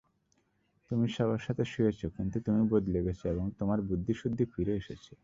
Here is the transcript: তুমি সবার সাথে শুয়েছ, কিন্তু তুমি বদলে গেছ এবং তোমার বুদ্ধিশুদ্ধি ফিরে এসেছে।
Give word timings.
তুমি 0.91 1.05
সবার 1.17 1.41
সাথে 1.47 1.63
শুয়েছ, 1.65 2.01
কিন্তু 2.15 2.37
তুমি 2.45 2.61
বদলে 2.73 2.99
গেছ 3.05 3.21
এবং 3.25 3.45
তোমার 3.59 3.79
বুদ্ধিশুদ্ধি 3.89 4.45
ফিরে 4.53 4.73
এসেছে। 4.75 5.13